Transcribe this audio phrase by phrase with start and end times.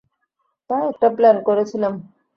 [0.69, 1.93] তাই একটা প্ল্যান করেছিলাম।